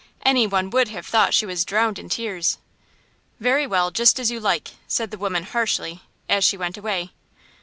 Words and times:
Any 0.25 0.47
one 0.47 0.71
would 0.71 0.87
have 0.87 1.05
thought 1.05 1.35
she 1.35 1.45
was 1.45 1.63
drowned 1.63 1.99
in 1.99 2.09
tears. 2.09 2.57
"Very 3.39 3.67
well; 3.67 3.91
just 3.91 4.19
as 4.19 4.31
you 4.31 4.39
like," 4.39 4.71
said 4.87 5.11
the 5.11 5.17
woman 5.19 5.43
harshly, 5.43 6.01
as 6.27 6.43
she 6.43 6.57
went 6.57 6.75
away. 6.75 7.11